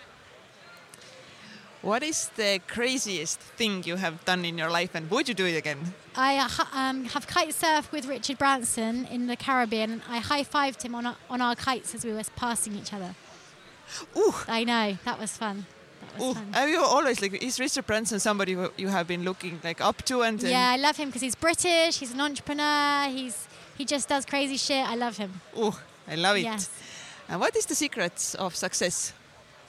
[1.82, 5.46] What is the craziest thing you have done in your life, and would you do
[5.46, 5.94] it again?
[6.18, 10.02] I uh, um, have kite surfed with Richard Branson in the Caribbean.
[10.10, 13.16] I high fived him on our, on our kites as we were passing each other.
[14.18, 14.36] Ooh!
[14.46, 15.68] I know that was fun.
[16.22, 19.82] Ooh, have you always like is Richard Branson somebody who you have been looking like
[19.82, 23.48] up to and, and yeah I love him because he's British he's an entrepreneur he's
[23.78, 24.86] he just does crazy shit.
[24.88, 25.42] I love him.
[25.56, 26.42] Oh I love it.
[26.44, 26.70] Yes.
[27.30, 29.14] and what is the secrets of success?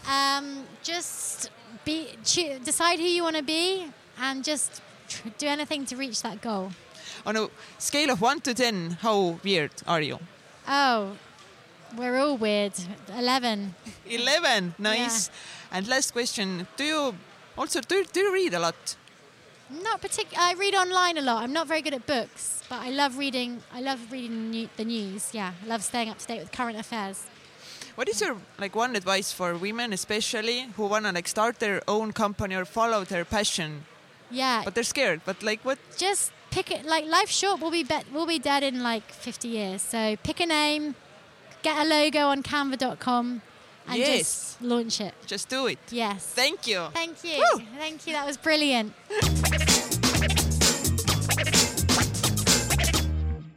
[0.08, 1.50] Um, just
[1.84, 2.08] be
[2.64, 3.86] decide who you want to be
[4.18, 4.82] and just
[5.38, 6.72] do anything to reach that goal.
[7.26, 10.18] On a scale of 1 to 10 how weird are you?
[10.66, 11.16] Oh
[11.96, 12.72] we're all weird.
[13.16, 13.74] 11
[14.06, 15.28] 11 nice.
[15.28, 15.34] yeah.
[15.72, 17.14] And last question: Do you
[17.56, 18.96] also do, do you read a lot?
[19.70, 20.50] Not particularly.
[20.50, 21.42] I read online a lot.
[21.44, 23.62] I'm not very good at books, but I love reading.
[23.72, 25.30] I love reading the news.
[25.32, 27.24] Yeah, I love staying up to date with current affairs.
[27.94, 32.12] What is your like one advice for women, especially who wanna like start their own
[32.12, 33.84] company or follow their passion?
[34.30, 34.62] Yeah.
[34.64, 35.20] But they're scared.
[35.24, 35.78] But like what?
[35.96, 36.84] Just pick it.
[36.84, 37.60] Like life's short.
[37.60, 39.82] We'll be be- we'll be dead in like 50 years.
[39.82, 40.94] So pick a name,
[41.62, 43.42] get a logo on Canva.com,
[43.88, 44.18] and yes.
[44.18, 45.14] just launch it.
[45.26, 45.78] Just do it.
[45.90, 46.24] Yes.
[46.26, 46.86] Thank you.
[46.92, 47.44] Thank you.
[47.54, 47.62] Woo!
[47.78, 48.12] Thank you.
[48.12, 48.92] That was brilliant.